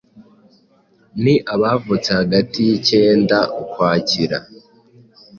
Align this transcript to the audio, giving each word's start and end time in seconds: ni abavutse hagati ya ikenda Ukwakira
ni 1.23 1.35
abavutse 1.53 2.09
hagati 2.19 2.57
ya 2.67 2.73
ikenda 2.79 3.37
Ukwakira 3.61 4.37